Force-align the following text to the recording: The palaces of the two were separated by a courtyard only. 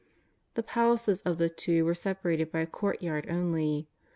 The 0.55 0.63
palaces 0.63 1.21
of 1.21 1.37
the 1.37 1.47
two 1.47 1.85
were 1.85 1.93
separated 1.93 2.51
by 2.51 2.61
a 2.61 2.65
courtyard 2.65 3.27
only. 3.29 3.87